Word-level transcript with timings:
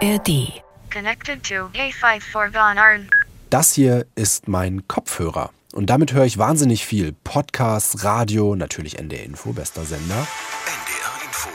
ARD. 0.00 0.62
Connected 0.92 1.42
to 1.42 1.70
A54 1.74 2.52
Gonarn. 2.52 3.08
Das 3.50 3.72
hier 3.72 4.06
ist 4.14 4.46
mein 4.46 4.86
Kopfhörer. 4.86 5.50
Und 5.72 5.90
damit 5.90 6.12
höre 6.12 6.24
ich 6.24 6.38
wahnsinnig 6.38 6.86
viel. 6.86 7.12
Podcasts, 7.24 8.04
Radio, 8.04 8.54
natürlich 8.54 8.96
NDR 8.98 9.24
Info, 9.24 9.52
bester 9.52 9.84
Sender. 9.84 10.14
NDR 10.14 11.24
Info. 11.24 11.48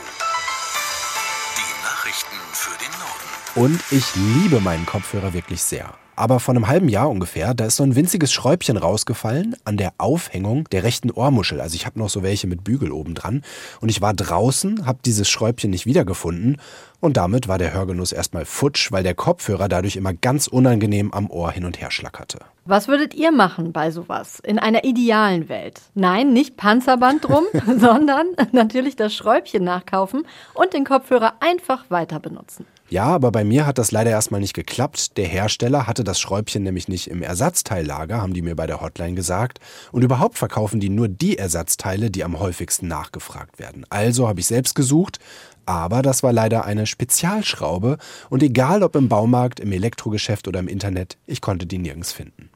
Die 1.56 1.82
Nachrichten 1.84 2.36
für 2.52 2.76
den 2.78 2.92
Norden. 2.98 3.72
Und 3.72 3.80
ich 3.90 4.14
liebe 4.14 4.60
meinen 4.60 4.84
Kopfhörer 4.84 5.32
wirklich 5.32 5.62
sehr. 5.62 5.94
Aber 6.16 6.38
vor 6.38 6.54
einem 6.54 6.68
halben 6.68 6.88
Jahr 6.88 7.10
ungefähr, 7.10 7.54
da 7.54 7.66
ist 7.66 7.76
so 7.76 7.82
ein 7.82 7.96
winziges 7.96 8.32
Schräubchen 8.32 8.76
rausgefallen 8.76 9.56
an 9.64 9.76
der 9.76 9.92
Aufhängung 9.98 10.68
der 10.70 10.84
rechten 10.84 11.10
Ohrmuschel. 11.10 11.60
Also 11.60 11.74
ich 11.74 11.86
habe 11.86 11.98
noch 11.98 12.08
so 12.08 12.22
welche 12.22 12.46
mit 12.46 12.62
Bügel 12.62 12.92
oben 12.92 13.14
dran. 13.14 13.42
Und 13.80 13.88
ich 13.88 14.00
war 14.00 14.14
draußen, 14.14 14.86
habe 14.86 15.00
dieses 15.04 15.28
Schräubchen 15.28 15.70
nicht 15.70 15.86
wiedergefunden. 15.86 16.60
Und 17.00 17.16
damit 17.16 17.48
war 17.48 17.58
der 17.58 17.74
Hörgenuss 17.74 18.12
erstmal 18.12 18.44
futsch, 18.44 18.92
weil 18.92 19.02
der 19.02 19.14
Kopfhörer 19.14 19.68
dadurch 19.68 19.96
immer 19.96 20.14
ganz 20.14 20.46
unangenehm 20.46 21.12
am 21.12 21.30
Ohr 21.30 21.50
hin 21.50 21.64
und 21.64 21.80
her 21.80 21.90
schlackerte. 21.90 22.38
Was 22.64 22.88
würdet 22.88 23.12
ihr 23.12 23.30
machen 23.30 23.72
bei 23.72 23.90
sowas? 23.90 24.40
In 24.40 24.58
einer 24.58 24.84
idealen 24.84 25.48
Welt? 25.48 25.82
Nein, 25.94 26.32
nicht 26.32 26.56
Panzerband 26.56 27.24
drum, 27.28 27.44
sondern 27.78 28.28
natürlich 28.52 28.96
das 28.96 29.14
Schräubchen 29.14 29.64
nachkaufen 29.64 30.26
und 30.54 30.72
den 30.72 30.84
Kopfhörer 30.84 31.34
einfach 31.40 31.84
weiter 31.90 32.20
benutzen. 32.20 32.64
Ja, 32.94 33.06
aber 33.06 33.32
bei 33.32 33.42
mir 33.42 33.66
hat 33.66 33.78
das 33.78 33.90
leider 33.90 34.10
erstmal 34.12 34.40
nicht 34.40 34.54
geklappt. 34.54 35.16
Der 35.16 35.26
Hersteller 35.26 35.88
hatte 35.88 36.04
das 36.04 36.20
Schräubchen 36.20 36.62
nämlich 36.62 36.86
nicht 36.86 37.10
im 37.10 37.24
Ersatzteillager, 37.24 38.22
haben 38.22 38.34
die 38.34 38.40
mir 38.40 38.54
bei 38.54 38.68
der 38.68 38.80
Hotline 38.80 39.16
gesagt. 39.16 39.58
Und 39.90 40.04
überhaupt 40.04 40.38
verkaufen 40.38 40.78
die 40.78 40.90
nur 40.90 41.08
die 41.08 41.36
Ersatzteile, 41.36 42.12
die 42.12 42.22
am 42.22 42.38
häufigsten 42.38 42.86
nachgefragt 42.86 43.58
werden. 43.58 43.84
Also 43.90 44.28
habe 44.28 44.38
ich 44.38 44.46
selbst 44.46 44.76
gesucht, 44.76 45.18
aber 45.66 46.02
das 46.02 46.22
war 46.22 46.32
leider 46.32 46.66
eine 46.66 46.86
Spezialschraube 46.86 47.98
und 48.30 48.44
egal 48.44 48.84
ob 48.84 48.94
im 48.94 49.08
Baumarkt, 49.08 49.58
im 49.58 49.72
Elektrogeschäft 49.72 50.46
oder 50.46 50.60
im 50.60 50.68
Internet, 50.68 51.18
ich 51.26 51.40
konnte 51.40 51.66
die 51.66 51.78
nirgends 51.78 52.12
finden. 52.12 52.48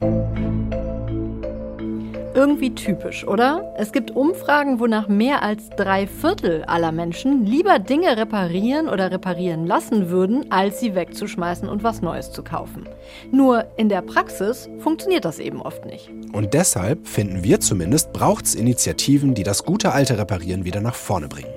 Irgendwie 2.35 2.75
typisch, 2.75 3.25
oder? 3.25 3.73
Es 3.77 3.91
gibt 3.91 4.11
Umfragen, 4.11 4.79
wonach 4.79 5.07
mehr 5.07 5.41
als 5.41 5.69
drei 5.71 6.05
Viertel 6.05 6.63
aller 6.65 6.91
Menschen 6.91 7.45
lieber 7.45 7.79
Dinge 7.79 8.17
reparieren 8.17 8.87
oder 8.87 9.11
reparieren 9.11 9.65
lassen 9.65 10.09
würden, 10.09 10.51
als 10.51 10.79
sie 10.79 10.93
wegzuschmeißen 10.93 11.67
und 11.67 11.83
was 11.83 12.01
Neues 12.01 12.31
zu 12.31 12.43
kaufen. 12.43 12.87
Nur 13.31 13.65
in 13.77 13.89
der 13.89 14.01
Praxis 14.01 14.69
funktioniert 14.77 15.25
das 15.25 15.39
eben 15.39 15.61
oft 15.61 15.85
nicht. 15.85 16.11
Und 16.31 16.53
deshalb, 16.53 17.07
finden 17.07 17.43
wir 17.43 17.59
zumindest, 17.59 18.13
braucht 18.13 18.45
es 18.45 18.55
Initiativen, 18.55 19.33
die 19.33 19.43
das 19.43 19.65
gute 19.65 19.91
alte 19.91 20.17
Reparieren 20.17 20.65
wieder 20.65 20.81
nach 20.81 20.95
vorne 20.95 21.27
bringen. 21.27 21.53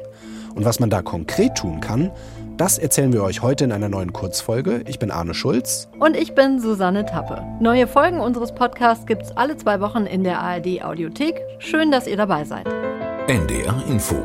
Und 0.54 0.64
was 0.64 0.80
man 0.80 0.90
da 0.90 1.02
konkret 1.02 1.54
tun 1.54 1.80
kann, 1.80 2.10
das 2.56 2.78
erzählen 2.78 3.12
wir 3.12 3.22
euch 3.22 3.42
heute 3.42 3.64
in 3.64 3.72
einer 3.72 3.89
neuen 3.89 4.12
Kurzfolge. 4.12 4.83
Ich 4.86 4.98
bin 4.98 5.11
Arne 5.11 5.34
Schulz. 5.34 5.89
Und 5.98 6.17
ich 6.17 6.34
bin 6.34 6.61
Susanne 6.61 7.06
Tappe. 7.06 7.42
Neue 7.61 7.86
Folgen 7.86 8.20
unseres 8.20 8.55
Podcasts 8.55 9.06
gibt's 9.06 9.36
alle 9.36 9.56
zwei 9.56 9.81
Wochen 9.81 10.06
in 10.06 10.25
der 10.25 10.41
ARD 10.41 10.83
Audiothek. 10.84 11.41
Schön, 11.58 11.91
dass 11.91 12.06
ihr 12.06 12.17
dabei 12.17 12.45
seid. 12.45 12.67
NDR 13.28 13.83
Info. 13.89 14.17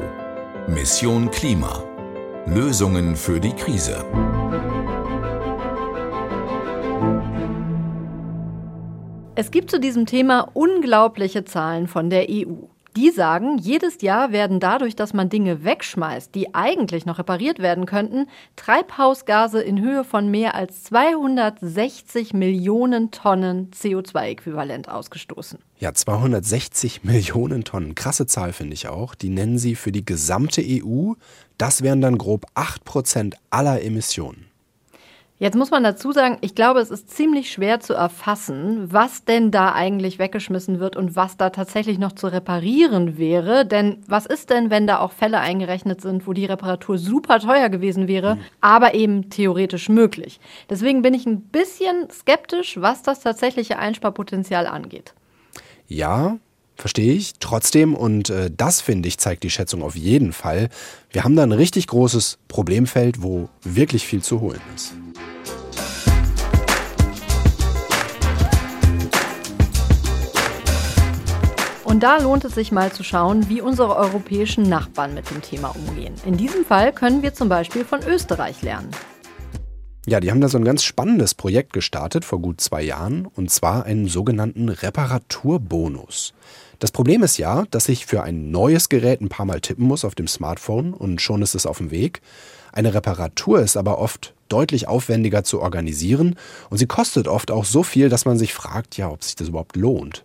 Mission 0.68 1.32
Klima. 1.32 1.84
Lösungen 2.46 3.16
für 3.16 3.40
die 3.40 3.54
Krise. 3.54 4.04
Es 9.36 9.52
gibt 9.52 9.70
zu 9.70 9.80
diesem 9.80 10.08
Thema 10.08 10.50
unglaubliche 10.54 11.46
Zahlen 11.46 11.88
von 11.88 12.10
der 12.10 12.26
EU. 12.30 12.66
Die 12.98 13.12
sagen, 13.12 13.60
jedes 13.60 14.02
Jahr 14.02 14.32
werden 14.32 14.60
dadurch, 14.60 14.96
dass 14.96 15.14
man 15.14 15.30
Dinge 15.30 15.64
wegschmeißt, 15.64 16.34
die 16.34 16.56
eigentlich 16.56 17.06
noch 17.06 17.20
repariert 17.20 17.60
werden 17.60 17.86
könnten, 17.86 18.26
Treibhausgase 18.56 19.62
in 19.62 19.80
Höhe 19.80 20.04
von 20.04 20.32
mehr 20.32 20.56
als 20.56 20.86
260 20.86 22.34
Millionen 22.34 23.12
Tonnen 23.12 23.70
CO2-Äquivalent 23.70 24.90
ausgestoßen. 24.90 25.60
Ja, 25.78 25.94
260 25.94 27.04
Millionen 27.04 27.64
Tonnen. 27.64 27.94
Krasse 27.94 28.26
Zahl 28.26 28.52
finde 28.52 28.74
ich 28.74 28.88
auch. 28.88 29.14
Die 29.14 29.30
nennen 29.30 29.60
sie 29.60 29.76
für 29.76 29.92
die 29.92 30.04
gesamte 30.04 30.64
EU. 30.66 31.14
Das 31.60 31.84
wären 31.84 32.02
dann 32.02 32.18
grob 32.18 32.48
8 32.56 32.84
Prozent 32.84 33.36
aller 33.52 33.84
Emissionen. 33.84 34.47
Jetzt 35.40 35.56
muss 35.56 35.70
man 35.70 35.84
dazu 35.84 36.12
sagen, 36.12 36.40
ich 36.42 36.56
glaube, 36.56 36.80
es 36.80 36.90
ist 36.90 37.12
ziemlich 37.12 37.52
schwer 37.52 37.80
zu 37.80 37.94
erfassen, 37.94 38.92
was 38.92 39.24
denn 39.24 39.52
da 39.52 39.72
eigentlich 39.72 40.18
weggeschmissen 40.18 40.80
wird 40.80 40.96
und 40.96 41.16
was 41.16 41.38
da 41.38 41.52
tatsächlich 41.52 42.00
noch 42.00 42.14
zu 42.14 42.26
reparieren 42.26 43.20
wäre. 43.20 43.64
Denn 43.64 44.02
was 44.08 44.26
ist 44.26 44.50
denn, 44.50 44.72
wenn 44.72 44.88
da 44.88 44.98
auch 44.98 45.12
Fälle 45.12 45.40
eingerechnet 45.40 46.02
sind, 46.02 46.26
wo 46.26 46.34
die 46.34 46.46
Reparatur 46.46 46.98
super 46.98 47.40
teuer 47.40 47.70
gewesen 47.70 48.08
wäre, 48.08 48.36
mhm. 48.36 48.42
aber 48.62 48.96
eben 48.96 49.30
theoretisch 49.30 49.90
möglich? 49.90 50.40
Deswegen 50.72 51.04
bin 51.04 51.14
ich 51.14 51.28
ein 51.28 51.42
bisschen 51.42 52.10
skeptisch, 52.10 52.82
was 52.82 53.04
das 53.04 53.20
tatsächliche 53.20 53.78
Einsparpotenzial 53.78 54.66
angeht. 54.66 55.14
Ja, 55.88 56.38
Verstehe 56.78 57.14
ich. 57.14 57.34
Trotzdem, 57.40 57.96
und 57.96 58.30
äh, 58.30 58.52
das 58.56 58.82
finde 58.82 59.08
ich, 59.08 59.18
zeigt 59.18 59.44
die 59.44 59.50
Schätzung 59.50 59.82
auf 59.82 59.96
jeden 59.96 60.32
Fall, 60.32 60.70
wir 61.12 61.24
haben 61.24 61.36
da 61.36 61.42
ein 61.42 61.52
richtig 61.52 61.88
großes 61.88 62.38
Problemfeld, 62.48 63.24
wo 63.24 63.50
wirklich 63.64 64.06
viel 64.06 64.22
zu 64.22 64.42
holen 64.42 64.62
ist. 64.76 64.94
Und 71.84 72.04
da 72.04 72.18
lohnt 72.18 72.46
es 72.46 72.54
sich 72.54 72.72
mal 72.72 72.92
zu 72.92 73.04
schauen, 73.04 73.50
wie 73.50 73.62
unsere 73.62 73.96
europäischen 73.96 74.64
Nachbarn 74.64 75.16
mit 75.16 75.32
dem 75.32 75.42
Thema 75.42 75.70
umgehen. 75.70 76.14
In 76.26 76.38
diesem 76.38 76.64
Fall 76.64 76.94
können 76.94 77.24
wir 77.24 77.34
zum 77.34 77.50
Beispiel 77.50 77.86
von 77.86 78.04
Österreich 78.04 78.62
lernen. 78.62 78.92
Ja, 80.10 80.22
die 80.22 80.32
haben 80.32 80.40
da 80.40 80.48
so 80.48 80.58
ein 80.58 80.64
ganz 80.64 80.86
spannendes 80.86 81.34
Projekt 81.34 81.74
gestartet 81.74 82.24
vor 82.24 82.40
gut 82.40 82.62
zwei 82.62 82.82
Jahren, 82.82 83.26
und 83.26 83.52
zwar 83.52 83.84
einen 83.84 84.08
sogenannten 84.08 84.70
Reparaturbonus. 84.70 86.34
Das 86.80 86.92
Problem 86.92 87.24
ist 87.24 87.38
ja, 87.38 87.66
dass 87.72 87.90
ich 87.90 88.06
für 88.06 88.24
ein 88.24 88.50
neues 88.50 88.88
Gerät 88.88 89.20
ein 89.20 89.28
paar 89.28 89.46
Mal 89.46 89.60
tippen 89.60 89.86
muss 89.86 90.06
auf 90.06 90.16
dem 90.16 90.30
Smartphone 90.30 90.94
und 90.94 91.22
schon 91.22 91.42
ist 91.42 91.56
es 91.56 91.66
auf 91.66 91.80
dem 91.80 91.92
Weg. 91.92 92.22
Eine 92.72 92.94
Reparatur 92.94 93.60
ist 93.60 93.76
aber 93.76 93.98
oft 93.98 94.34
deutlich 94.48 94.88
aufwendiger 94.88 95.44
zu 95.44 95.60
organisieren 95.60 96.38
und 96.70 96.78
sie 96.78 96.88
kostet 96.88 97.28
oft 97.28 97.52
auch 97.52 97.66
so 97.66 97.84
viel, 97.84 98.08
dass 98.08 98.24
man 98.24 98.38
sich 98.38 98.54
fragt, 98.54 98.96
ja, 98.96 99.10
ob 99.10 99.26
sich 99.26 99.36
das 99.36 99.50
überhaupt 99.50 99.76
lohnt. 99.76 100.24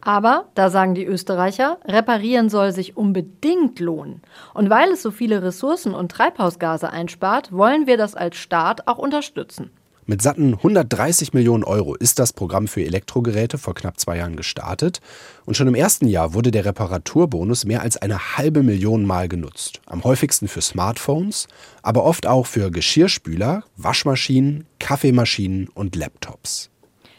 Aber, 0.00 0.46
da 0.54 0.70
sagen 0.70 0.94
die 0.94 1.04
Österreicher, 1.04 1.78
reparieren 1.84 2.48
soll 2.48 2.72
sich 2.72 2.96
unbedingt 2.96 3.80
lohnen. 3.80 4.22
Und 4.54 4.70
weil 4.70 4.90
es 4.90 5.02
so 5.02 5.10
viele 5.10 5.42
Ressourcen 5.42 5.94
und 5.94 6.12
Treibhausgase 6.12 6.90
einspart, 6.90 7.52
wollen 7.52 7.86
wir 7.86 7.96
das 7.96 8.14
als 8.14 8.36
Staat 8.36 8.86
auch 8.86 8.98
unterstützen. 8.98 9.70
Mit 10.10 10.22
satten 10.22 10.54
130 10.54 11.34
Millionen 11.34 11.64
Euro 11.64 11.94
ist 11.94 12.18
das 12.18 12.32
Programm 12.32 12.66
für 12.66 12.82
Elektrogeräte 12.82 13.58
vor 13.58 13.74
knapp 13.74 14.00
zwei 14.00 14.16
Jahren 14.16 14.36
gestartet 14.36 15.02
und 15.44 15.54
schon 15.54 15.68
im 15.68 15.74
ersten 15.74 16.08
Jahr 16.08 16.32
wurde 16.32 16.50
der 16.50 16.64
Reparaturbonus 16.64 17.66
mehr 17.66 17.82
als 17.82 17.98
eine 17.98 18.38
halbe 18.38 18.62
Million 18.62 19.04
Mal 19.04 19.28
genutzt. 19.28 19.82
Am 19.84 20.04
häufigsten 20.04 20.48
für 20.48 20.62
Smartphones, 20.62 21.46
aber 21.82 22.04
oft 22.04 22.26
auch 22.26 22.46
für 22.46 22.70
Geschirrspüler, 22.70 23.64
Waschmaschinen, 23.76 24.64
Kaffeemaschinen 24.78 25.68
und 25.68 25.94
Laptops. 25.94 26.70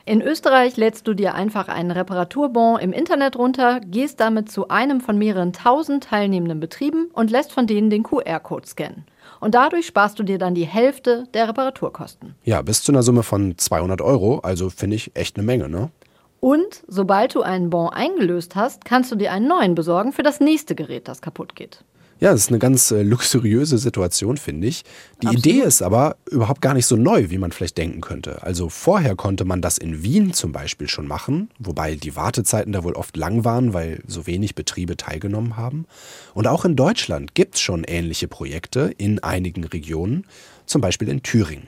In 0.09 0.23
Österreich 0.23 0.75
lädst 0.75 1.07
du 1.07 1.13
dir 1.13 1.35
einfach 1.35 1.67
einen 1.67 1.91
Reparaturbon 1.91 2.79
im 2.79 2.93
Internet 2.93 3.37
runter, 3.37 3.79
gehst 3.79 4.19
damit 4.19 4.51
zu 4.51 4.67
einem 4.69 5.01
von 5.01 5.19
mehreren 5.19 5.53
tausend 5.53 6.05
teilnehmenden 6.05 6.59
Betrieben 6.59 7.11
und 7.13 7.29
lässt 7.29 7.51
von 7.51 7.67
denen 7.67 7.91
den 7.91 8.01
QR-Code 8.01 8.65
scannen. 8.65 9.05
Und 9.39 9.53
dadurch 9.53 9.85
sparst 9.85 10.17
du 10.17 10.23
dir 10.23 10.39
dann 10.39 10.55
die 10.55 10.65
Hälfte 10.65 11.27
der 11.35 11.47
Reparaturkosten. 11.47 12.33
Ja, 12.43 12.63
bis 12.63 12.81
zu 12.81 12.91
einer 12.91 13.03
Summe 13.03 13.21
von 13.21 13.55
200 13.55 14.01
Euro. 14.01 14.39
Also 14.39 14.71
finde 14.71 14.95
ich 14.95 15.15
echt 15.15 15.37
eine 15.37 15.45
Menge, 15.45 15.69
ne? 15.69 15.91
Und 16.39 16.83
sobald 16.87 17.35
du 17.35 17.43
einen 17.43 17.69
Bon 17.69 17.89
eingelöst 17.89 18.55
hast, 18.55 18.85
kannst 18.85 19.11
du 19.11 19.15
dir 19.15 19.31
einen 19.31 19.47
neuen 19.47 19.75
besorgen 19.75 20.11
für 20.11 20.23
das 20.23 20.39
nächste 20.39 20.73
Gerät, 20.73 21.07
das 21.07 21.21
kaputt 21.21 21.55
geht. 21.55 21.83
Ja, 22.19 22.31
das 22.31 22.41
ist 22.41 22.49
eine 22.49 22.59
ganz 22.59 22.91
äh, 22.91 23.01
luxuriöse 23.01 23.77
Situation, 23.77 24.35
finde 24.35 24.67
ich. 24.67 24.83
Die 25.21 25.27
Absolut. 25.27 25.45
Idee 25.45 25.61
ist 25.61 25.81
aber 25.81 26.17
überhaupt 26.29 26.61
gar 26.61 26.73
nicht 26.73 26.85
so 26.85 26.97
neu, 26.97 27.29
wie 27.29 27.37
man 27.37 27.53
vielleicht 27.53 27.77
denken 27.77 28.01
könnte. 28.01 28.43
Also 28.43 28.67
vorher 28.67 29.15
konnte 29.15 29.45
man 29.45 29.61
das 29.61 29.77
in 29.77 30.03
Wien 30.03 30.33
zum 30.33 30.51
Beispiel 30.51 30.89
schon 30.89 31.07
machen, 31.07 31.49
wobei 31.59 31.95
die 31.95 32.17
Wartezeiten 32.17 32.73
da 32.73 32.83
wohl 32.83 32.93
oft 32.93 33.15
lang 33.15 33.45
waren, 33.45 33.73
weil 33.73 34.03
so 34.05 34.27
wenig 34.27 34.53
Betriebe 34.53 34.97
teilgenommen 34.97 35.55
haben. 35.55 35.85
Und 36.33 36.45
auch 36.47 36.65
in 36.65 36.75
Deutschland 36.75 37.35
gibt 37.35 37.55
es 37.55 37.61
schon 37.61 37.85
ähnliche 37.85 38.27
Projekte 38.27 38.93
in 38.97 39.23
einigen 39.23 39.63
Regionen, 39.63 40.25
zum 40.65 40.81
Beispiel 40.81 41.07
in 41.07 41.23
Thüringen. 41.23 41.67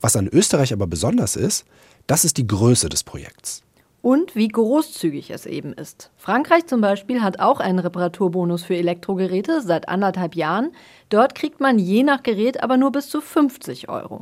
Was 0.00 0.16
an 0.16 0.28
Österreich 0.28 0.72
aber 0.72 0.86
besonders 0.86 1.36
ist, 1.36 1.66
das 2.06 2.24
ist 2.24 2.38
die 2.38 2.46
Größe 2.46 2.88
des 2.88 3.04
Projekts 3.04 3.62
und 4.04 4.36
wie 4.36 4.48
großzügig 4.48 5.30
es 5.30 5.46
eben 5.46 5.72
ist. 5.72 6.10
Frankreich 6.18 6.66
zum 6.66 6.82
Beispiel 6.82 7.22
hat 7.22 7.40
auch 7.40 7.58
einen 7.58 7.78
Reparaturbonus 7.78 8.62
für 8.62 8.76
Elektrogeräte 8.76 9.62
seit 9.62 9.88
anderthalb 9.88 10.34
Jahren. 10.34 10.72
Dort 11.08 11.34
kriegt 11.34 11.58
man 11.58 11.78
je 11.78 12.02
nach 12.02 12.22
Gerät 12.22 12.62
aber 12.62 12.76
nur 12.76 12.92
bis 12.92 13.08
zu 13.08 13.22
50 13.22 13.88
Euro. 13.88 14.20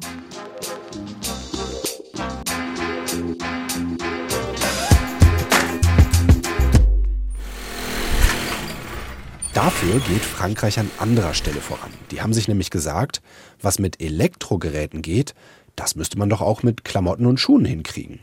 Dafür 9.53 10.01
geht 10.09 10.23
Frankreich 10.23 10.79
an 10.79 10.89
anderer 10.99 11.35
Stelle 11.35 11.61
voran. 11.61 11.91
Die 12.13 12.23
haben 12.23 12.33
sich 12.33 12.47
nämlich 12.47 12.71
gesagt, 12.71 13.21
was 13.61 13.81
mit 13.81 14.01
Elektrogeräten 14.01 15.03
geht, 15.03 15.35
das 15.75 15.97
müsste 15.97 16.19
man 16.19 16.29
doch 16.29 16.41
auch 16.41 16.63
mit 16.63 16.85
Klamotten 16.85 17.27
und 17.27 17.41
Schuhen 17.41 17.65
hinkriegen. 17.65 18.21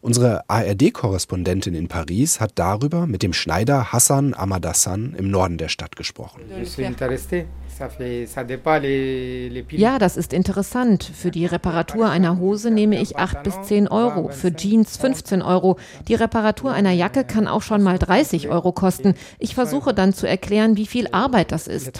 Unsere 0.00 0.48
ARD-Korrespondentin 0.48 1.74
in 1.74 1.88
Paris 1.88 2.40
hat 2.40 2.52
darüber 2.54 3.06
mit 3.06 3.22
dem 3.22 3.32
Schneider 3.32 3.92
Hassan 3.92 4.32
Amadassan 4.32 5.14
im 5.18 5.30
Norden 5.30 5.58
der 5.58 5.68
Stadt 5.68 5.96
gesprochen. 5.96 6.42
Ja, 9.70 9.98
das 9.98 10.16
ist 10.16 10.32
interessant. 10.32 11.04
Für 11.04 11.30
die 11.30 11.46
Reparatur 11.46 12.08
einer 12.08 12.38
Hose 12.38 12.70
nehme 12.70 13.00
ich 13.00 13.16
8 13.16 13.42
bis 13.42 13.60
10 13.62 13.88
Euro, 13.88 14.28
für 14.28 14.54
Jeans 14.54 14.96
15 14.96 15.42
Euro. 15.42 15.78
Die 16.06 16.14
Reparatur 16.14 16.72
einer 16.72 16.92
Jacke 16.92 17.24
kann 17.24 17.48
auch 17.48 17.62
schon 17.62 17.82
mal 17.82 17.98
30 17.98 18.48
Euro 18.48 18.72
kosten. 18.72 19.14
Ich 19.38 19.54
versuche 19.54 19.94
dann 19.94 20.12
zu 20.12 20.28
erklären, 20.28 20.76
wie 20.76 20.86
viel 20.86 21.08
Arbeit 21.08 21.50
das 21.50 21.66
ist. 21.66 21.92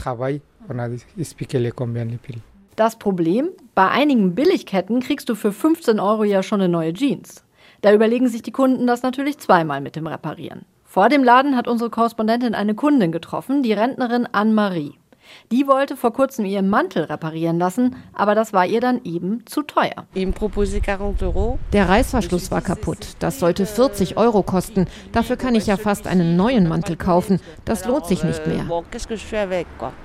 Das 2.76 2.96
Problem, 2.96 3.48
bei 3.74 3.88
einigen 3.88 4.34
Billigketten 4.36 5.00
kriegst 5.00 5.28
du 5.28 5.34
für 5.34 5.52
15 5.52 5.98
Euro 5.98 6.22
ja 6.22 6.44
schon 6.44 6.60
eine 6.60 6.68
neue 6.68 6.92
Jeans. 6.92 7.42
Da 7.80 7.92
überlegen 7.92 8.28
sich 8.28 8.42
die 8.42 8.52
Kunden 8.52 8.86
das 8.86 9.02
natürlich 9.02 9.38
zweimal 9.38 9.80
mit 9.80 9.96
dem 9.96 10.06
Reparieren. 10.06 10.64
Vor 10.84 11.08
dem 11.08 11.22
Laden 11.22 11.56
hat 11.56 11.68
unsere 11.68 11.90
Korrespondentin 11.90 12.54
eine 12.54 12.74
Kundin 12.74 13.12
getroffen, 13.12 13.62
die 13.62 13.72
Rentnerin 13.72 14.26
Anne-Marie. 14.30 14.94
Die 15.50 15.66
wollte 15.66 15.96
vor 15.96 16.12
kurzem 16.12 16.44
ihren 16.44 16.68
Mantel 16.68 17.04
reparieren 17.04 17.58
lassen, 17.58 17.96
aber 18.12 18.34
das 18.34 18.52
war 18.52 18.66
ihr 18.66 18.80
dann 18.80 19.00
eben 19.04 19.46
zu 19.46 19.62
teuer. 19.62 20.06
Der 21.72 21.88
Reißverschluss 21.88 22.50
war 22.50 22.60
kaputt. 22.60 23.16
Das 23.18 23.40
sollte 23.40 23.66
40 23.66 24.16
Euro 24.16 24.42
kosten. 24.42 24.86
Dafür 25.12 25.36
kann 25.36 25.54
ich 25.54 25.66
ja 25.66 25.76
fast 25.76 26.06
einen 26.06 26.36
neuen 26.36 26.68
Mantel 26.68 26.96
kaufen. 26.96 27.40
Das 27.64 27.84
lohnt 27.86 28.06
sich 28.06 28.24
nicht 28.24 28.46
mehr. 28.46 28.66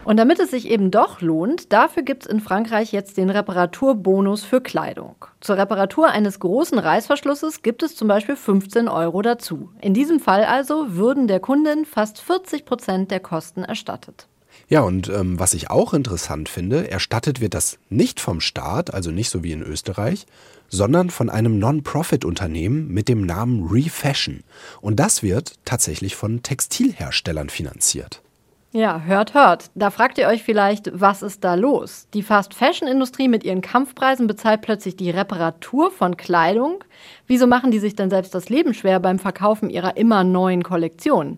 Und 0.06 0.18
damit 0.18 0.40
es 0.40 0.52
sich 0.52 0.70
eben 0.70 0.92
doch 0.92 1.22
lohnt, 1.22 1.74
dafür 1.74 2.04
gibt 2.04 2.24
es 2.24 2.30
in 2.32 2.40
Frankreich 2.40 2.92
jetzt 2.92 3.18
den 3.18 3.30
Reparaturbonus 3.30 4.44
für 4.44 4.62
Kleidung. 4.62 5.16
Zur 5.42 5.58
Reparatur 5.58 6.08
eines 6.08 6.40
großen 6.40 6.80
Reißverschlusses 6.80 7.62
gibt 7.62 7.84
es 7.84 7.96
zum 7.96 8.08
Beispiel 8.08 8.36
15 8.36 8.88
Euro 8.88 9.22
dazu. 9.22 9.70
In 9.82 9.94
diesem 9.94 10.20
Fall 10.20 10.46
also 10.46 10.96
würden 10.96 11.28
der 11.28 11.40
Kundin 11.40 11.86
fast 11.86 12.20
40 12.22 12.66
Prozent 12.66 13.12
der 13.12 13.20
Kosten 13.20 13.64
erstattet. 13.64 14.28
Ja, 14.74 14.82
und 14.82 15.08
ähm, 15.08 15.40
was 15.40 15.54
ich 15.54 15.70
auch 15.70 15.94
interessant 15.94 16.50
finde, 16.50 16.90
erstattet 16.90 17.40
wird 17.40 17.54
das 17.54 17.78
nicht 17.90 18.20
vom 18.20 18.42
Staat, 18.42 18.92
also 18.92 19.12
nicht 19.12 19.30
so 19.30 19.44
wie 19.44 19.52
in 19.52 19.62
Österreich, 19.62 20.26
sondern 20.68 21.12
von 21.12 21.30
einem 21.30 21.60
Non-Profit-Unternehmen 21.60 22.88
mit 22.88 23.08
dem 23.08 23.24
Namen 23.24 23.68
Refashion. 23.70 24.44
Und 24.82 25.00
das 25.00 25.22
wird 25.22 25.54
tatsächlich 25.64 26.16
von 26.16 26.42
Textilherstellern 26.42 27.50
finanziert. 27.50 28.24
Ja, 28.72 29.02
hört, 29.02 29.36
hört. 29.36 29.70
Da 29.76 29.92
fragt 29.92 30.18
ihr 30.18 30.28
euch 30.28 30.42
vielleicht, 30.42 30.90
was 30.92 31.22
ist 31.22 31.44
da 31.44 31.54
los? 31.54 32.08
Die 32.16 32.24
Fast-Fashion-Industrie 32.24 33.28
mit 33.28 33.44
ihren 33.44 33.62
Kampfpreisen 33.62 34.26
bezahlt 34.26 34.64
plötzlich 34.64 34.96
die 34.96 35.12
Reparatur 35.12 35.92
von 35.92 36.18
Kleidung. 36.18 36.84
Wieso 37.28 37.46
machen 37.46 37.70
die 37.70 37.78
sich 37.78 37.96
denn 37.96 38.10
selbst 38.10 38.34
das 38.34 38.50
Leben 38.50 38.74
schwer 38.74 39.00
beim 39.00 39.20
Verkaufen 39.20 39.70
ihrer 39.70 39.98
immer 39.98 40.24
neuen 40.24 40.64
Kollektionen? 40.64 41.38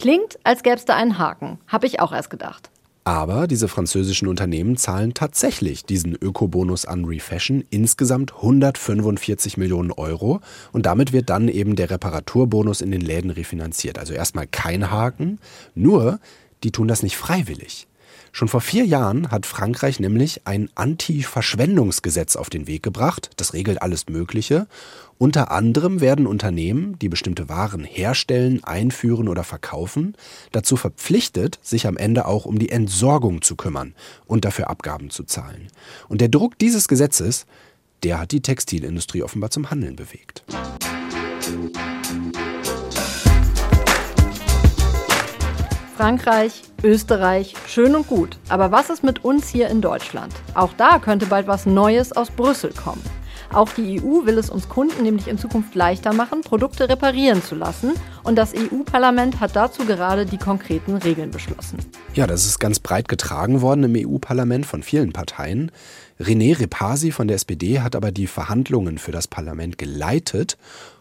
Klingt, 0.00 0.38
als 0.44 0.62
gäbe 0.62 0.76
es 0.76 0.86
da 0.86 0.96
einen 0.96 1.18
Haken. 1.18 1.58
Habe 1.68 1.86
ich 1.86 2.00
auch 2.00 2.14
erst 2.14 2.30
gedacht. 2.30 2.70
Aber 3.04 3.46
diese 3.46 3.68
französischen 3.68 4.28
Unternehmen 4.28 4.78
zahlen 4.78 5.12
tatsächlich 5.12 5.84
diesen 5.84 6.14
Ökobonus 6.14 6.86
an 6.86 7.04
Refashion 7.04 7.64
insgesamt 7.68 8.32
145 8.36 9.58
Millionen 9.58 9.92
Euro 9.92 10.40
und 10.72 10.86
damit 10.86 11.12
wird 11.12 11.28
dann 11.28 11.48
eben 11.48 11.76
der 11.76 11.90
Reparaturbonus 11.90 12.80
in 12.80 12.92
den 12.92 13.02
Läden 13.02 13.30
refinanziert. 13.30 13.98
Also 13.98 14.14
erstmal 14.14 14.46
kein 14.46 14.90
Haken, 14.90 15.38
nur 15.74 16.18
die 16.64 16.72
tun 16.72 16.88
das 16.88 17.02
nicht 17.02 17.18
freiwillig. 17.18 17.86
Schon 18.32 18.48
vor 18.48 18.60
vier 18.60 18.84
Jahren 18.84 19.30
hat 19.30 19.44
Frankreich 19.46 20.00
nämlich 20.00 20.42
ein 20.46 20.70
Anti-Verschwendungsgesetz 20.74 22.36
auf 22.36 22.48
den 22.48 22.66
Weg 22.66 22.82
gebracht. 22.82 23.30
Das 23.36 23.54
regelt 23.54 23.82
alles 23.82 24.08
Mögliche. 24.08 24.66
Unter 25.18 25.50
anderem 25.50 26.00
werden 26.00 26.26
Unternehmen, 26.26 26.98
die 26.98 27.08
bestimmte 27.08 27.48
Waren 27.48 27.84
herstellen, 27.84 28.64
einführen 28.64 29.28
oder 29.28 29.44
verkaufen, 29.44 30.14
dazu 30.52 30.76
verpflichtet, 30.76 31.58
sich 31.62 31.86
am 31.86 31.96
Ende 31.96 32.26
auch 32.26 32.46
um 32.46 32.58
die 32.58 32.70
Entsorgung 32.70 33.42
zu 33.42 33.56
kümmern 33.56 33.94
und 34.26 34.44
dafür 34.44 34.70
Abgaben 34.70 35.10
zu 35.10 35.24
zahlen. 35.24 35.68
Und 36.08 36.20
der 36.20 36.28
Druck 36.28 36.58
dieses 36.58 36.88
Gesetzes, 36.88 37.46
der 38.02 38.18
hat 38.18 38.32
die 38.32 38.40
Textilindustrie 38.40 39.22
offenbar 39.22 39.50
zum 39.50 39.70
Handeln 39.70 39.96
bewegt. 39.96 40.44
Frankreich, 46.00 46.62
Österreich, 46.82 47.52
schön 47.68 47.94
und 47.94 48.06
gut. 48.06 48.38
Aber 48.48 48.72
was 48.72 48.88
ist 48.88 49.04
mit 49.04 49.22
uns 49.22 49.50
hier 49.50 49.68
in 49.68 49.82
Deutschland? 49.82 50.32
Auch 50.54 50.72
da 50.78 50.98
könnte 50.98 51.26
bald 51.26 51.46
was 51.46 51.66
Neues 51.66 52.12
aus 52.12 52.30
Brüssel 52.30 52.72
kommen. 52.72 53.02
Auch 53.52 53.68
die 53.68 54.00
EU 54.00 54.24
will 54.24 54.38
es 54.38 54.48
uns 54.48 54.70
Kunden 54.70 55.02
nämlich 55.02 55.28
in 55.28 55.36
Zukunft 55.36 55.74
leichter 55.74 56.14
machen, 56.14 56.40
Produkte 56.40 56.88
reparieren 56.88 57.42
zu 57.42 57.54
lassen. 57.54 57.92
Und 58.22 58.36
das 58.36 58.54
EU-Parlament 58.54 59.40
hat 59.40 59.54
dazu 59.54 59.84
gerade 59.84 60.24
die 60.24 60.38
konkreten 60.38 60.96
Regeln 60.96 61.32
beschlossen. 61.32 61.76
Ja, 62.14 62.26
das 62.26 62.46
ist 62.46 62.60
ganz 62.60 62.80
breit 62.80 63.06
getragen 63.06 63.60
worden 63.60 63.94
im 63.94 64.08
EU-Parlament 64.08 64.64
von 64.64 64.82
vielen 64.82 65.12
Parteien. 65.12 65.70
René 66.18 66.58
Repasi 66.58 67.12
von 67.12 67.28
der 67.28 67.34
SPD 67.34 67.80
hat 67.80 67.94
aber 67.94 68.10
die 68.10 68.26
Verhandlungen 68.26 68.96
für 68.96 69.12
das 69.12 69.28
Parlament 69.28 69.76
geleitet 69.76 70.56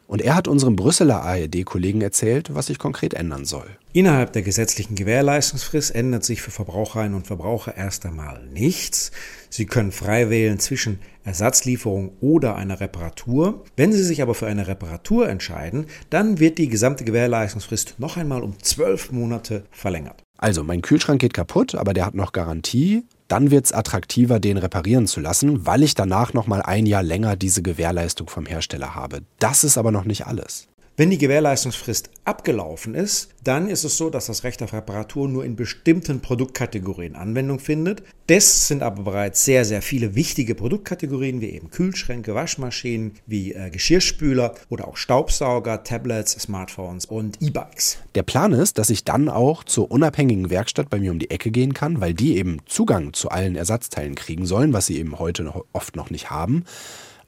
und 0.09 0.23
er 0.23 0.33
hat 0.33 0.47
unserem 0.47 0.75
Brüsseler 0.75 1.21
ARD-Kollegen 1.21 2.01
erzählt, 2.01 2.56
was 2.56 2.65
sich 2.65 2.79
konkret 2.79 3.13
ändern 3.13 3.45
soll. 3.45 3.67
Innerhalb 3.94 4.33
der 4.33 4.41
gesetzlichen 4.41 4.95
Gewährleistungsfrist 4.95 5.94
ändert 5.94 6.25
sich 6.25 6.41
für 6.41 6.50
Verbraucherinnen 6.50 7.13
und 7.13 7.27
Verbraucher 7.27 7.77
erst 7.77 8.07
einmal 8.07 8.44
nichts. 8.47 9.11
Sie 9.51 9.67
können 9.67 9.91
frei 9.91 10.31
wählen 10.31 10.57
zwischen 10.57 10.97
Ersatzlieferung 11.23 12.13
oder 12.21 12.56
einer 12.56 12.79
Reparatur. 12.79 13.63
Wenn 13.77 13.91
Sie 13.94 14.03
sich 14.03 14.23
aber 14.23 14.33
für 14.33 14.47
eine 14.47 14.67
Reparatur 14.67 15.29
entscheiden, 15.29 15.85
dann 16.09 16.39
wird 16.39 16.57
die 16.57 16.69
gesamte 16.69 17.03
Gewährleistungsfrist 17.03 18.00
noch 18.00 18.17
einmal 18.17 18.41
um 18.41 18.57
zwölf 18.63 19.11
Monate 19.11 19.65
verlängert. 19.69 20.23
Also, 20.39 20.63
mein 20.63 20.81
Kühlschrank 20.81 21.21
geht 21.21 21.36
kaputt, 21.36 21.75
aber 21.75 21.94
der 21.94 22.06
hat 22.06 22.15
noch 22.15 22.31
Garantie 22.31 23.03
dann 23.30 23.51
wird 23.51 23.65
es 23.65 23.71
attraktiver, 23.71 24.39
den 24.39 24.57
reparieren 24.57 25.07
zu 25.07 25.21
lassen, 25.21 25.65
weil 25.65 25.83
ich 25.83 25.94
danach 25.94 26.33
nochmal 26.33 26.63
ein 26.63 26.86
Jahr 26.86 27.03
länger 27.03 27.36
diese 27.36 27.62
Gewährleistung 27.62 28.27
vom 28.27 28.45
Hersteller 28.45 28.95
habe. 28.95 29.21
Das 29.38 29.63
ist 29.63 29.77
aber 29.77 29.91
noch 29.91 30.03
nicht 30.03 30.25
alles. 30.25 30.68
Wenn 30.99 31.11
die 31.11 31.17
Gewährleistungsfrist 31.17 32.09
abgelaufen 32.25 32.93
ist, 32.93 33.29
dann 33.41 33.69
ist 33.69 33.85
es 33.85 33.95
so, 33.95 34.09
dass 34.09 34.25
das 34.25 34.43
Recht 34.43 34.61
auf 34.61 34.73
Reparatur 34.73 35.29
nur 35.29 35.45
in 35.45 35.55
bestimmten 35.55 36.19
Produktkategorien 36.19 37.15
Anwendung 37.15 37.59
findet. 37.59 38.03
Das 38.27 38.67
sind 38.67 38.83
aber 38.83 39.03
bereits 39.03 39.45
sehr, 39.45 39.63
sehr 39.63 39.81
viele 39.81 40.13
wichtige 40.15 40.56
Produktkategorien, 40.56 41.39
wie 41.39 41.51
eben 41.51 41.69
Kühlschränke, 41.69 42.35
Waschmaschinen, 42.35 43.13
wie 43.25 43.53
äh, 43.53 43.69
Geschirrspüler 43.69 44.56
oder 44.68 44.89
auch 44.89 44.97
Staubsauger, 44.97 45.85
Tablets, 45.85 46.33
Smartphones 46.33 47.06
und 47.06 47.41
E-Bikes. 47.41 47.99
Der 48.15 48.23
Plan 48.23 48.51
ist, 48.51 48.77
dass 48.77 48.89
ich 48.89 49.06
dann 49.06 49.29
auch 49.29 49.63
zur 49.63 49.89
unabhängigen 49.89 50.49
Werkstatt 50.49 50.89
bei 50.89 50.99
mir 50.99 51.11
um 51.11 51.19
die 51.19 51.31
Ecke 51.31 51.49
gehen 51.49 51.73
kann, 51.73 52.01
weil 52.01 52.13
die 52.13 52.35
eben 52.35 52.57
Zugang 52.65 53.13
zu 53.13 53.29
allen 53.29 53.56
Ersatzteilen 53.56 54.15
kriegen 54.15 54.45
sollen, 54.45 54.73
was 54.73 54.87
sie 54.87 54.97
eben 54.97 55.18
heute 55.18 55.44
noch, 55.44 55.63
oft 55.71 55.95
noch 55.95 56.09
nicht 56.09 56.29
haben. 56.29 56.65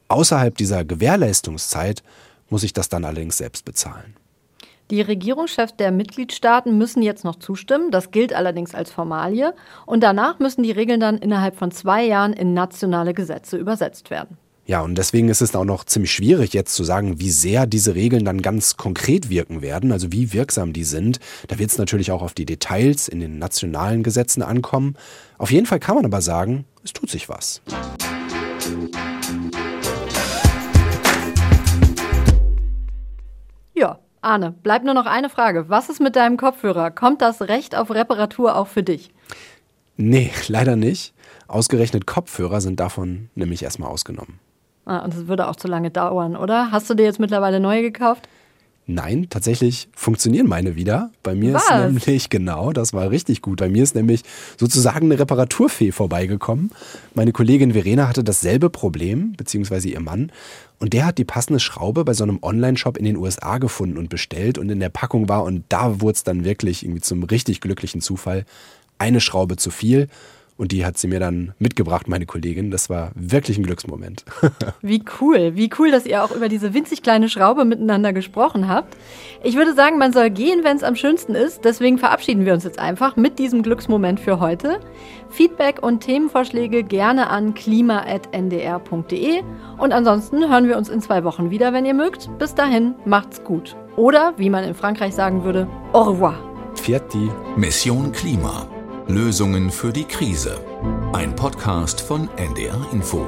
Außerhalb 0.09 0.57
dieser 0.57 0.83
Gewährleistungszeit 0.83 2.03
muss 2.51 2.63
ich 2.63 2.73
das 2.73 2.89
dann 2.89 3.05
allerdings 3.05 3.37
selbst 3.37 3.65
bezahlen. 3.65 4.15
Die 4.91 5.01
Regierungschefs 5.01 5.77
der 5.77 5.91
Mitgliedstaaten 5.91 6.77
müssen 6.77 7.01
jetzt 7.01 7.23
noch 7.23 7.37
zustimmen. 7.37 7.91
Das 7.91 8.11
gilt 8.11 8.33
allerdings 8.33 8.75
als 8.75 8.91
Formalie. 8.91 9.53
Und 9.85 10.03
danach 10.03 10.39
müssen 10.39 10.63
die 10.63 10.71
Regeln 10.71 10.99
dann 10.99 11.17
innerhalb 11.17 11.55
von 11.55 11.71
zwei 11.71 12.03
Jahren 12.03 12.33
in 12.33 12.53
nationale 12.53 13.13
Gesetze 13.13 13.55
übersetzt 13.57 14.09
werden. 14.09 14.37
Ja, 14.67 14.81
und 14.81 14.95
deswegen 14.97 15.29
ist 15.29 15.41
es 15.41 15.55
auch 15.55 15.65
noch 15.65 15.85
ziemlich 15.85 16.11
schwierig, 16.11 16.53
jetzt 16.53 16.75
zu 16.75 16.83
sagen, 16.83 17.19
wie 17.19 17.31
sehr 17.31 17.65
diese 17.65 17.95
Regeln 17.95 18.25
dann 18.25 18.41
ganz 18.41 18.77
konkret 18.77 19.29
wirken 19.29 19.61
werden, 19.61 19.91
also 19.91 20.11
wie 20.11 20.33
wirksam 20.33 20.71
die 20.71 20.83
sind. 20.83 21.19
Da 21.47 21.57
wird 21.57 21.71
es 21.71 21.77
natürlich 21.77 22.11
auch 22.11 22.21
auf 22.21 22.33
die 22.33 22.45
Details 22.45 23.07
in 23.07 23.19
den 23.19 23.39
nationalen 23.39 24.03
Gesetzen 24.03 24.41
ankommen. 24.43 24.95
Auf 25.37 25.51
jeden 25.51 25.65
Fall 25.65 25.79
kann 25.79 25.95
man 25.95 26.05
aber 26.05 26.21
sagen, 26.21 26.65
es 26.83 26.93
tut 26.93 27.09
sich 27.09 27.27
was. 27.27 27.61
Arne, 34.21 34.51
bleibt 34.51 34.85
nur 34.85 34.93
noch 34.93 35.07
eine 35.07 35.29
Frage. 35.29 35.67
Was 35.67 35.89
ist 35.89 35.99
mit 35.99 36.15
deinem 36.15 36.37
Kopfhörer? 36.37 36.91
Kommt 36.91 37.21
das 37.21 37.41
Recht 37.41 37.75
auf 37.75 37.89
Reparatur 37.89 38.55
auch 38.55 38.67
für 38.67 38.83
dich? 38.83 39.11
Nee, 39.97 40.31
leider 40.47 40.75
nicht. 40.75 41.13
Ausgerechnet 41.47 42.05
Kopfhörer 42.05 42.61
sind 42.61 42.79
davon 42.79 43.29
nämlich 43.35 43.63
erstmal 43.63 43.89
ausgenommen. 43.89 44.39
Ah, 44.85 44.99
und 44.99 45.13
das 45.13 45.27
würde 45.27 45.47
auch 45.47 45.55
zu 45.55 45.67
lange 45.67 45.91
dauern, 45.91 46.35
oder? 46.35 46.71
Hast 46.71 46.89
du 46.89 46.93
dir 46.93 47.03
jetzt 47.03 47.19
mittlerweile 47.19 47.59
neue 47.59 47.81
gekauft? 47.81 48.29
Nein, 48.87 49.27
tatsächlich 49.29 49.89
funktionieren 49.95 50.47
meine 50.47 50.75
wieder. 50.75 51.11
Bei 51.23 51.35
mir 51.35 51.53
Was? 51.53 51.63
ist 51.63 51.71
nämlich, 51.71 52.29
genau, 52.29 52.73
das 52.73 52.93
war 52.93 53.11
richtig 53.11 53.41
gut. 53.41 53.59
Bei 53.59 53.69
mir 53.69 53.83
ist 53.83 53.95
nämlich 53.95 54.23
sozusagen 54.57 55.05
eine 55.05 55.19
Reparaturfee 55.19 55.91
vorbeigekommen. 55.91 56.71
Meine 57.13 57.31
Kollegin 57.31 57.73
Verena 57.73 58.07
hatte 58.07 58.23
dasselbe 58.23 58.69
Problem, 58.69 59.33
beziehungsweise 59.37 59.87
ihr 59.87 59.99
Mann. 59.99 60.31
Und 60.79 60.93
der 60.93 61.05
hat 61.05 61.19
die 61.19 61.25
passende 61.25 61.59
Schraube 61.59 62.03
bei 62.03 62.13
so 62.13 62.23
einem 62.23 62.39
Online-Shop 62.41 62.97
in 62.97 63.05
den 63.05 63.17
USA 63.17 63.59
gefunden 63.59 63.97
und 63.97 64.09
bestellt 64.09 64.57
und 64.57 64.69
in 64.69 64.79
der 64.79 64.89
Packung 64.89 65.29
war. 65.29 65.43
Und 65.43 65.63
da 65.69 66.01
wurde 66.01 66.15
es 66.15 66.23
dann 66.23 66.43
wirklich 66.43 66.83
irgendwie 66.83 67.01
zum 67.01 67.23
richtig 67.23 67.61
glücklichen 67.61 68.01
Zufall 68.01 68.45
eine 68.97 69.21
Schraube 69.21 69.57
zu 69.57 69.69
viel. 69.69 70.07
Und 70.61 70.71
die 70.71 70.85
hat 70.85 70.95
sie 70.95 71.07
mir 71.07 71.19
dann 71.19 71.55
mitgebracht, 71.57 72.07
meine 72.07 72.27
Kollegin. 72.27 72.69
Das 72.69 72.87
war 72.87 73.09
wirklich 73.15 73.57
ein 73.57 73.63
Glücksmoment. 73.63 74.25
wie 74.83 75.03
cool, 75.19 75.55
wie 75.55 75.71
cool, 75.79 75.89
dass 75.89 76.05
ihr 76.05 76.23
auch 76.23 76.29
über 76.29 76.49
diese 76.49 76.75
winzig 76.75 77.01
kleine 77.01 77.29
Schraube 77.29 77.65
miteinander 77.65 78.13
gesprochen 78.13 78.67
habt. 78.67 78.95
Ich 79.43 79.55
würde 79.55 79.73
sagen, 79.73 79.97
man 79.97 80.13
soll 80.13 80.29
gehen, 80.29 80.63
wenn 80.63 80.77
es 80.77 80.83
am 80.83 80.95
schönsten 80.95 81.33
ist. 81.33 81.65
Deswegen 81.65 81.97
verabschieden 81.97 82.45
wir 82.45 82.53
uns 82.53 82.63
jetzt 82.63 82.77
einfach 82.77 83.15
mit 83.15 83.39
diesem 83.39 83.63
Glücksmoment 83.63 84.19
für 84.19 84.39
heute. 84.39 84.79
Feedback 85.31 85.81
und 85.81 86.01
Themenvorschläge 86.01 86.83
gerne 86.83 87.31
an 87.31 87.55
klima.ndr.de. 87.55 89.41
Und 89.79 89.93
ansonsten 89.93 90.47
hören 90.47 90.67
wir 90.67 90.77
uns 90.77 90.89
in 90.89 91.01
zwei 91.01 91.23
Wochen 91.23 91.49
wieder, 91.49 91.73
wenn 91.73 91.87
ihr 91.87 91.95
mögt. 91.95 92.29
Bis 92.37 92.53
dahin, 92.53 92.93
macht's 93.03 93.43
gut. 93.43 93.75
Oder, 93.95 94.35
wie 94.37 94.51
man 94.51 94.63
in 94.63 94.75
Frankreich 94.75 95.15
sagen 95.15 95.43
würde, 95.43 95.67
au 95.93 96.03
revoir. 96.03 96.35
Pfiat 96.75 97.11
die 97.15 97.31
Mission 97.57 98.11
Klima. 98.11 98.70
Lösungen 99.11 99.71
für 99.71 99.91
die 99.91 100.05
Krise. 100.05 100.57
Ein 101.11 101.35
Podcast 101.35 101.99
von 101.99 102.29
NDR 102.37 102.87
Info. 102.93 103.27